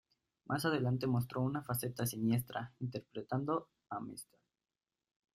Más 0.45 0.65
adelante 0.65 1.05
mostró 1.05 1.41
una 1.41 1.61
faceta 1.61 2.07
siniestra 2.07 2.73
interpretando 2.79 3.69
a 3.87 3.99
Mr. 3.99 4.39